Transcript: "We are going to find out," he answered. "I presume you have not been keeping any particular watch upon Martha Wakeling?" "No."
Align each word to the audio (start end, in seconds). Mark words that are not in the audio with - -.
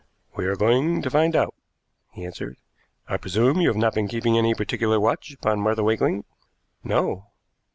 "We 0.35 0.47
are 0.47 0.55
going 0.55 1.03
to 1.03 1.11
find 1.11 1.35
out," 1.35 1.53
he 2.11 2.25
answered. 2.25 2.57
"I 3.07 3.17
presume 3.17 3.61
you 3.61 3.67
have 3.67 3.77
not 3.77 3.93
been 3.93 4.07
keeping 4.07 4.35
any 4.35 4.55
particular 4.55 4.99
watch 4.99 5.31
upon 5.35 5.59
Martha 5.59 5.83
Wakeling?" 5.83 6.23
"No." 6.83 7.27